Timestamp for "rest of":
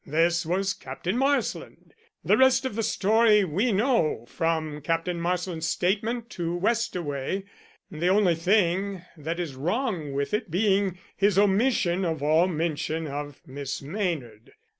2.35-2.75